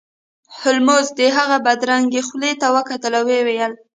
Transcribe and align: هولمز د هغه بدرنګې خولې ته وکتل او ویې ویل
هولمز 0.59 1.07
د 1.19 1.21
هغه 1.37 1.57
بدرنګې 1.65 2.21
خولې 2.27 2.51
ته 2.61 2.67
وکتل 2.75 3.13
او 3.19 3.23
ویې 3.27 3.41
ویل 3.47 3.73